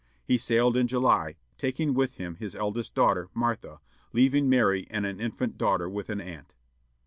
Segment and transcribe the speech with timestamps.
[0.25, 3.81] He sailed in July, taking with him his eldest child, Martha,
[4.13, 6.55] leaving Mary and an infant daughter with an aunt.